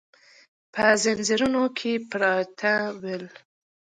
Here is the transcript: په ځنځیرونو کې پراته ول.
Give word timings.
په 0.73 0.83
ځنځیرونو 1.01 1.63
کې 1.77 1.91
پراته 2.09 2.73
ول. 3.01 3.23